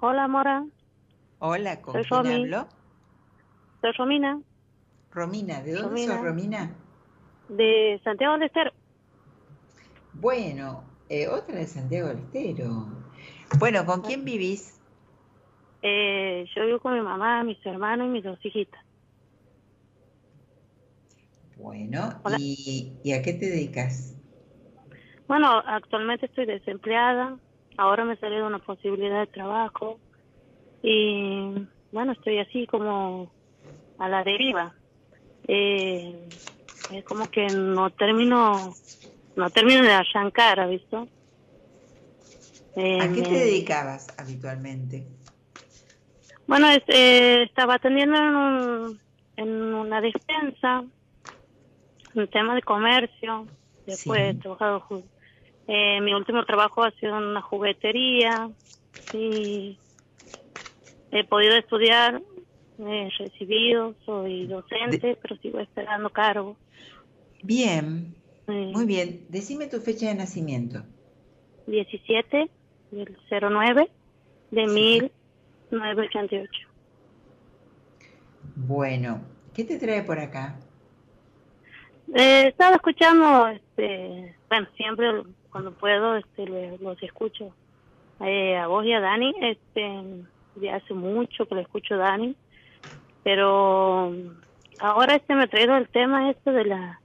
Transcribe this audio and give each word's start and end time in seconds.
Hola, 0.00 0.26
Mora. 0.28 0.66
Hola, 1.38 1.80
¿con 1.80 2.00
Soy 2.00 2.02
quién 2.02 2.26
Romy. 2.26 2.26
hablo? 2.26 2.68
Soy 3.80 3.92
Romina, 3.92 4.42
Romina, 5.10 5.62
¿de 5.62 5.72
dónde 5.72 5.96
Romina. 5.96 6.16
sos, 6.16 6.20
Romina? 6.20 6.76
de 7.48 8.00
Santiago 8.04 8.34
del 8.34 8.44
Estero. 8.44 8.72
Bueno, 10.14 10.84
eh, 11.08 11.28
otra 11.28 11.56
de 11.58 11.66
Santiago 11.66 12.08
del 12.08 12.18
Estero. 12.18 12.86
Bueno, 13.58 13.84
¿con 13.86 14.02
quién 14.02 14.24
vivís? 14.24 14.80
Eh, 15.82 16.44
yo 16.54 16.66
vivo 16.66 16.80
con 16.80 16.94
mi 16.94 17.00
mamá, 17.00 17.42
mis 17.44 17.64
hermanos 17.64 18.08
y 18.08 18.10
mis 18.10 18.24
dos 18.24 18.38
hijitas. 18.44 18.80
Bueno. 21.56 22.22
¿y, 22.26 22.92
y 23.02 23.12
a 23.12 23.22
qué 23.22 23.32
te 23.32 23.46
dedicas? 23.50 24.14
Bueno, 25.28 25.48
actualmente 25.66 26.26
estoy 26.26 26.46
desempleada. 26.46 27.38
Ahora 27.78 28.04
me 28.04 28.16
salió 28.16 28.46
una 28.46 28.58
posibilidad 28.58 29.20
de 29.20 29.26
trabajo. 29.26 30.00
Y 30.82 31.66
bueno, 31.92 32.12
estoy 32.12 32.38
así 32.38 32.66
como 32.66 33.32
a 33.98 34.08
la 34.08 34.24
deriva. 34.24 34.74
Eh, 35.48 36.28
es 36.90 37.04
como 37.04 37.28
que 37.30 37.50
no 37.50 37.90
termino, 37.90 38.74
no 39.34 39.50
termino 39.50 39.82
de 39.82 39.92
arrancar, 39.92 40.60
¿has 40.60 40.70
visto? 40.70 41.08
Eh, 42.76 43.00
¿A 43.00 43.12
qué 43.12 43.22
te 43.22 43.30
me- 43.30 43.38
dedicabas 43.38 44.18
habitualmente? 44.18 45.06
Bueno, 46.46 46.68
es- 46.70 46.82
eh, 46.88 47.42
estaba 47.44 47.74
atendiendo 47.74 48.16
en, 48.16 48.36
un- 48.36 49.00
en 49.36 49.48
una 49.74 50.00
despensa, 50.00 50.84
un 52.14 52.28
tema 52.28 52.54
de 52.54 52.62
comercio. 52.62 53.48
Después 53.84 54.20
Sí. 54.20 54.28
he 54.38 54.40
trabajado, 54.42 54.84
eh, 55.68 56.00
mi 56.00 56.14
último 56.14 56.44
trabajo 56.44 56.84
ha 56.84 56.92
sido 56.92 57.16
en 57.16 57.24
una 57.24 57.42
juguetería 57.42 58.50
y 59.12 59.78
he 61.10 61.24
podido 61.24 61.56
estudiar, 61.56 62.22
he 62.78 63.10
recibido, 63.18 63.94
soy 64.04 64.46
docente, 64.46 65.18
pero 65.20 65.36
sigo 65.38 65.58
esperando 65.60 66.10
cargo. 66.10 66.56
Bien, 67.42 68.14
muy 68.46 68.86
bien. 68.86 69.24
Decime 69.28 69.66
tu 69.66 69.80
fecha 69.80 70.08
de 70.08 70.14
nacimiento. 70.14 70.82
17 71.66 72.48
del 72.90 73.18
09 73.30 73.90
de 74.50 74.66
1988. 74.66 76.50
Bueno, 78.54 79.20
¿qué 79.52 79.64
te 79.64 79.78
trae 79.78 80.02
por 80.02 80.18
acá? 80.18 80.56
Eh, 82.14 82.48
estaba 82.48 82.76
escuchando, 82.76 83.48
este, 83.48 84.36
bueno, 84.48 84.68
siempre 84.76 85.24
cuando 85.50 85.72
puedo, 85.72 86.16
este, 86.16 86.46
los 86.46 87.02
escucho 87.02 87.54
eh, 88.20 88.56
a 88.56 88.66
vos 88.66 88.84
y 88.84 88.92
a 88.92 89.00
Dani, 89.00 89.34
este, 89.40 90.02
de 90.56 90.70
hace 90.70 90.94
mucho 90.94 91.46
que 91.46 91.54
lo 91.54 91.60
escucho 91.60 91.94
a 91.94 91.98
Dani, 91.98 92.34
pero 93.22 94.12
ahora 94.78 95.14
este 95.14 95.34
me 95.34 95.44
ha 95.44 95.76
el 95.76 95.88
tema 95.88 96.30
este 96.30 96.52
de 96.52 96.64
la 96.64 97.00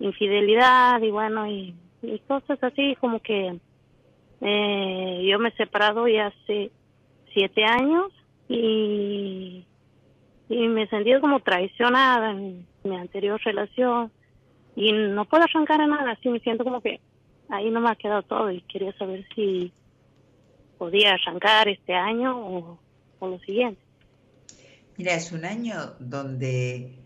infidelidad 0.00 1.00
y 1.02 1.10
bueno, 1.10 1.46
y, 1.46 1.74
cosas 2.26 2.62
así 2.62 2.96
como 2.98 3.20
que 3.20 3.58
eh, 4.40 5.26
yo 5.30 5.38
me 5.38 5.50
he 5.50 5.52
separado 5.52 6.08
ya 6.08 6.28
hace 6.28 6.70
siete 7.32 7.64
años 7.64 8.10
y, 8.48 9.66
y 10.48 10.68
me 10.68 10.86
sentido 10.88 11.20
como 11.20 11.40
traicionada 11.40 12.30
en 12.30 12.66
mi 12.84 12.96
anterior 12.96 13.40
relación 13.44 14.10
y 14.76 14.92
no 14.92 15.26
puedo 15.26 15.44
arrancar 15.44 15.80
a 15.82 15.86
nada, 15.86 16.12
así 16.12 16.28
me 16.28 16.40
siento 16.40 16.64
como 16.64 16.80
que 16.80 17.00
ahí 17.50 17.70
no 17.70 17.80
me 17.80 17.90
ha 17.90 17.96
quedado 17.96 18.22
todo 18.22 18.50
y 18.50 18.60
quería 18.62 18.96
saber 18.96 19.26
si 19.34 19.72
podía 20.78 21.14
arrancar 21.14 21.68
este 21.68 21.94
año 21.94 22.38
o, 22.38 22.78
o 23.18 23.28
lo 23.28 23.38
siguiente. 23.40 23.80
Mira, 24.96 25.14
es 25.14 25.32
un 25.32 25.44
año 25.44 25.94
donde, 25.98 26.98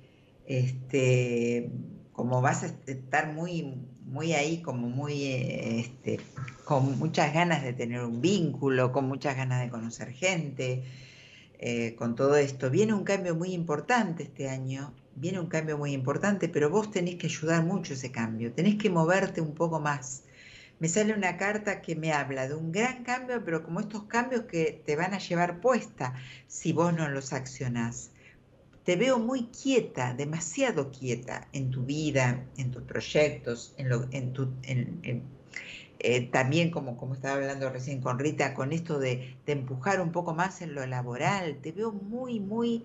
este, 0.46 1.70
como 2.12 2.40
vas 2.40 2.64
a 2.64 2.66
estar 2.90 3.32
muy, 3.32 3.74
muy 4.04 4.32
ahí, 4.32 4.62
como 4.62 4.88
muy, 4.88 5.24
este, 5.26 6.20
con 6.64 6.98
muchas 6.98 7.32
ganas 7.32 7.62
de 7.62 7.72
tener 7.72 8.02
un 8.02 8.20
vínculo, 8.20 8.92
con 8.92 9.06
muchas 9.06 9.36
ganas 9.36 9.62
de 9.62 9.70
conocer 9.70 10.12
gente, 10.12 10.84
eh, 11.58 11.94
con 11.96 12.14
todo 12.14 12.36
esto. 12.36 12.70
Viene 12.70 12.94
un 12.94 13.04
cambio 13.04 13.34
muy 13.34 13.52
importante 13.52 14.24
este 14.24 14.48
año, 14.48 14.92
viene 15.14 15.40
un 15.40 15.46
cambio 15.46 15.78
muy 15.78 15.92
importante, 15.92 16.48
pero 16.48 16.70
vos 16.70 16.90
tenés 16.90 17.16
que 17.16 17.28
ayudar 17.28 17.64
mucho 17.64 17.94
ese 17.94 18.10
cambio, 18.10 18.52
tenés 18.52 18.76
que 18.76 18.90
moverte 18.90 19.40
un 19.40 19.54
poco 19.54 19.80
más. 19.80 20.24
Me 20.84 20.88
sale 20.90 21.14
una 21.14 21.38
carta 21.38 21.80
que 21.80 21.96
me 21.96 22.12
habla 22.12 22.46
de 22.46 22.54
un 22.54 22.70
gran 22.70 23.04
cambio, 23.04 23.42
pero 23.42 23.62
como 23.64 23.80
estos 23.80 24.04
cambios 24.04 24.42
que 24.42 24.82
te 24.86 24.96
van 24.96 25.14
a 25.14 25.18
llevar 25.18 25.60
puesta 25.62 26.14
si 26.46 26.74
vos 26.74 26.92
no 26.92 27.08
los 27.08 27.32
accionás. 27.32 28.12
Te 28.84 28.96
veo 28.96 29.18
muy 29.18 29.48
quieta, 29.50 30.14
demasiado 30.14 30.90
quieta 30.92 31.48
en 31.52 31.70
tu 31.70 31.84
vida, 31.84 32.46
en 32.58 32.70
tus 32.72 32.84
proyectos, 32.84 33.74
en 33.78 33.88
lo, 33.90 34.08
en 34.12 34.32
tu, 34.34 34.54
en- 34.62 35.00
eh, 35.98 36.30
también 36.30 36.70
como, 36.70 36.96
como 36.96 37.14
estaba 37.14 37.36
hablando 37.36 37.70
recién 37.70 38.00
con 38.00 38.18
Rita, 38.18 38.54
con 38.54 38.72
esto 38.72 38.98
de, 38.98 39.36
de 39.46 39.52
empujar 39.52 40.00
un 40.00 40.12
poco 40.12 40.34
más 40.34 40.62
en 40.62 40.74
lo 40.74 40.86
laboral. 40.86 41.58
Te 41.62 41.72
veo 41.72 41.92
muy, 41.92 42.40
muy 42.40 42.84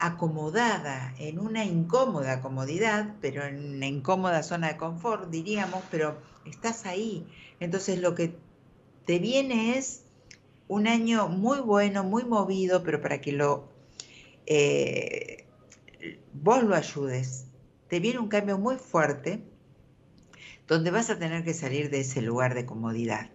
acomodada, 0.00 1.14
en 1.18 1.38
una 1.38 1.64
incómoda 1.64 2.40
comodidad, 2.40 3.14
pero 3.20 3.44
en 3.44 3.76
una 3.76 3.86
incómoda 3.86 4.42
zona 4.42 4.68
de 4.68 4.76
confort, 4.76 5.30
diríamos, 5.30 5.84
pero 5.90 6.18
estás 6.46 6.86
ahí. 6.86 7.26
Entonces 7.60 8.00
lo 8.00 8.14
que 8.14 8.34
te 9.06 9.18
viene 9.18 9.76
es 9.78 10.04
un 10.68 10.86
año 10.86 11.28
muy 11.28 11.60
bueno, 11.60 12.02
muy 12.02 12.24
movido, 12.24 12.82
pero 12.82 13.00
para 13.00 13.20
que 13.20 13.32
lo 13.32 13.68
eh, 14.46 15.44
vos 16.32 16.62
lo 16.62 16.74
ayudes. 16.74 17.46
Te 17.88 18.00
viene 18.00 18.18
un 18.18 18.28
cambio 18.28 18.58
muy 18.58 18.76
fuerte 18.76 19.42
donde 20.66 20.90
vas 20.90 21.10
a 21.10 21.18
tener 21.18 21.44
que 21.44 21.54
salir 21.54 21.90
de 21.90 22.00
ese 22.00 22.22
lugar 22.22 22.54
de 22.54 22.64
comodidad. 22.64 23.30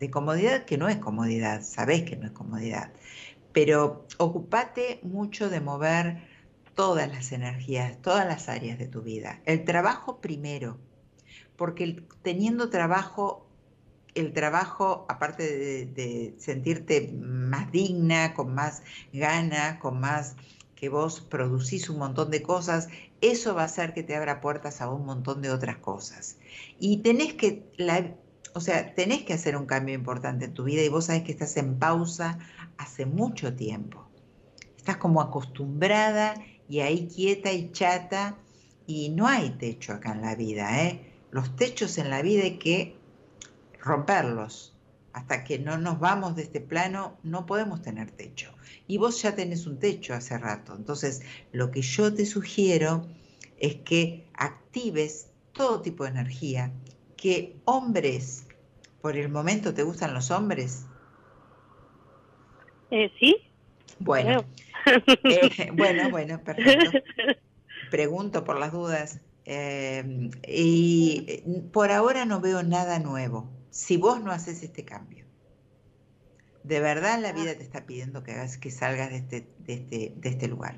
De 0.00 0.10
comodidad 0.10 0.64
que 0.64 0.76
no 0.76 0.88
es 0.88 0.96
comodidad, 0.96 1.62
sabés 1.62 2.02
que 2.02 2.16
no 2.16 2.26
es 2.26 2.32
comodidad. 2.32 2.92
Pero 3.54 4.06
ocupate 4.18 5.00
mucho 5.02 5.48
de 5.48 5.62
mover 5.62 6.18
todas 6.74 7.08
las 7.08 7.32
energías, 7.32 7.96
todas 8.02 8.26
las 8.26 8.48
áreas 8.48 8.78
de 8.78 8.86
tu 8.86 9.00
vida. 9.00 9.40
El 9.46 9.64
trabajo 9.64 10.20
primero, 10.20 10.76
porque 11.56 12.02
teniendo 12.22 12.68
trabajo, 12.68 13.46
el 14.14 14.32
trabajo, 14.32 15.06
aparte 15.08 15.86
de, 15.86 16.34
sentirte 16.38 17.12
más 17.12 17.70
digna, 17.72 18.34
con 18.34 18.54
más 18.54 18.82
ganas, 19.12 19.78
con 19.78 20.00
más 20.00 20.36
que 20.74 20.88
vos 20.88 21.20
producís 21.20 21.88
un 21.88 21.98
montón 21.98 22.30
de 22.30 22.42
cosas, 22.42 22.88
eso 23.20 23.54
va 23.54 23.62
a 23.62 23.66
hacer 23.66 23.94
que 23.94 24.02
te 24.02 24.16
abra 24.16 24.40
puertas 24.40 24.80
a 24.80 24.90
un 24.90 25.06
montón 25.06 25.40
de 25.40 25.50
otras 25.50 25.76
cosas. 25.76 26.36
Y 26.78 26.98
tenés 26.98 27.34
que, 27.34 27.62
la, 27.76 28.14
o 28.54 28.60
sea, 28.60 28.94
tenés 28.94 29.24
que 29.24 29.34
hacer 29.34 29.56
un 29.56 29.66
cambio 29.66 29.94
importante 29.94 30.44
en 30.44 30.54
tu 30.54 30.64
vida 30.64 30.82
y 30.82 30.88
vos 30.88 31.06
sabés 31.06 31.24
que 31.24 31.32
estás 31.32 31.56
en 31.56 31.78
pausa 31.78 32.38
hace 32.78 33.04
mucho 33.04 33.54
tiempo. 33.54 34.08
Estás 34.76 34.96
como 34.98 35.20
acostumbrada 35.20 36.34
y 36.68 36.80
ahí 36.80 37.08
quieta 37.08 37.52
y 37.52 37.72
chata 37.72 38.38
y 38.86 39.08
no 39.08 39.26
hay 39.26 39.50
techo 39.50 39.92
acá 39.92 40.12
en 40.12 40.22
la 40.22 40.36
vida, 40.36 40.84
¿eh? 40.84 41.12
Los 41.32 41.56
techos 41.56 41.98
en 41.98 42.10
la 42.10 42.22
vida 42.22 42.44
hay 42.44 42.58
que 42.58 42.96
romperlos. 43.80 44.70
Hasta 45.12 45.44
que 45.44 45.58
no 45.58 45.78
nos 45.78 46.00
vamos 46.00 46.34
de 46.36 46.42
este 46.42 46.60
plano, 46.60 47.18
no 47.22 47.46
podemos 47.46 47.82
tener 47.82 48.10
techo. 48.10 48.52
Y 48.86 48.98
vos 48.98 49.22
ya 49.22 49.34
tenés 49.34 49.66
un 49.66 49.78
techo 49.78 50.14
hace 50.14 50.38
rato. 50.38 50.74
Entonces, 50.76 51.22
lo 51.52 51.70
que 51.70 51.82
yo 51.82 52.12
te 52.12 52.26
sugiero 52.26 53.06
es 53.58 53.76
que 53.76 54.28
actives 54.34 55.28
todo 55.52 55.82
tipo 55.82 56.04
de 56.04 56.10
energía. 56.10 56.72
Que 57.24 57.56
hombres, 57.64 58.46
por 59.00 59.16
el 59.16 59.30
momento, 59.30 59.72
¿te 59.72 59.82
gustan 59.82 60.12
los 60.12 60.30
hombres? 60.30 60.84
Eh, 62.90 63.10
sí, 63.18 63.34
Bueno, 63.98 64.44
eh, 65.24 65.70
bueno, 65.72 66.10
bueno, 66.10 66.44
perfecto. 66.44 66.90
Pregunto 67.90 68.44
por 68.44 68.58
las 68.58 68.72
dudas. 68.72 69.20
Eh, 69.46 70.28
y 70.46 71.24
eh, 71.26 71.44
por 71.72 71.92
ahora 71.92 72.26
no 72.26 72.42
veo 72.42 72.62
nada 72.62 72.98
nuevo. 72.98 73.50
Si 73.70 73.96
vos 73.96 74.22
no 74.22 74.30
haces 74.30 74.62
este 74.62 74.84
cambio, 74.84 75.24
de 76.62 76.80
verdad 76.80 77.18
la 77.22 77.32
vida 77.32 77.54
te 77.54 77.62
está 77.62 77.86
pidiendo 77.86 78.22
que 78.22 78.32
hagas, 78.32 78.58
que 78.58 78.70
salgas 78.70 79.08
de 79.08 79.16
este, 79.16 79.46
de 79.60 79.72
este, 79.72 80.12
de 80.14 80.28
este 80.28 80.46
lugar. 80.46 80.76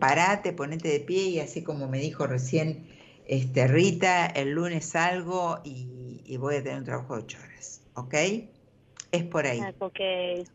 Parate, 0.00 0.54
ponete 0.54 0.88
de 0.88 1.00
pie 1.00 1.24
y 1.24 1.40
así 1.40 1.62
como 1.62 1.86
me 1.86 1.98
dijo 1.98 2.26
recién 2.26 2.96
este, 3.26 3.66
Rita, 3.66 4.26
el 4.26 4.52
lunes 4.52 4.86
salgo 4.86 5.60
y, 5.64 6.22
y 6.24 6.36
voy 6.36 6.56
a 6.56 6.62
tener 6.62 6.78
un 6.78 6.84
trabajo 6.84 7.16
de 7.16 7.22
ocho 7.22 7.38
horas. 7.42 7.82
¿Ok? 7.94 8.14
Es 9.12 9.24
por 9.24 9.46
ahí. 9.46 9.60
Ah, 9.60 9.72
Ok, 9.78 10.00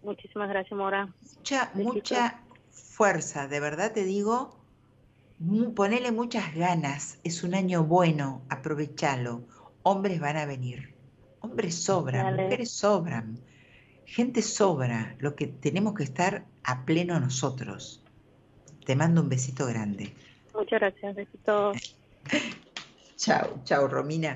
muchísimas 0.03 0.49
gracias, 0.49 0.77
Mora. 0.77 1.13
Mucha, 1.37 1.71
mucha 1.73 2.41
fuerza, 2.69 3.47
de 3.47 3.59
verdad 3.59 3.91
te 3.93 4.03
digo, 4.03 4.57
ponele 5.75 6.11
muchas 6.11 6.53
ganas, 6.55 7.19
es 7.23 7.43
un 7.43 7.55
año 7.55 7.83
bueno, 7.83 8.41
aprovechalo. 8.49 9.41
Hombres 9.83 10.19
van 10.19 10.37
a 10.37 10.45
venir, 10.45 10.93
hombres 11.39 11.83
sobran, 11.83 12.25
Dale. 12.25 12.43
mujeres 12.43 12.71
sobran, 12.71 13.39
Gente 14.05 14.41
sobra, 14.41 15.15
lo 15.19 15.37
que 15.37 15.47
tenemos 15.47 15.93
que 15.93 16.03
estar 16.03 16.45
a 16.65 16.85
pleno 16.85 17.17
nosotros. 17.17 18.03
Te 18.85 18.93
mando 18.93 19.21
un 19.21 19.29
besito 19.29 19.65
grande. 19.65 20.11
Muchas 20.53 20.81
gracias, 20.81 21.15
besito. 21.15 21.71
chao, 23.21 23.61
chao, 23.63 23.87
Romina. 23.87 24.35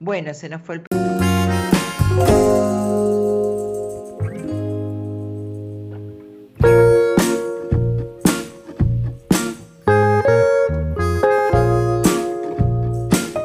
Bueno, 0.00 0.34
se 0.34 0.48
nos 0.48 0.62
fue 0.62 0.76
el... 0.76 2.67